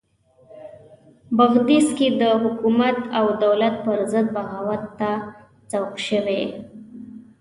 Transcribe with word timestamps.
بغدیس 1.37 1.87
کې 1.97 2.07
د 2.21 2.23
حکومت 2.43 2.97
او 3.17 3.25
دولت 3.43 3.75
پرضد 3.85 4.25
بغاوت 4.35 4.83
ته 4.99 5.11
سوق 5.71 5.93
شوي. 6.07 6.43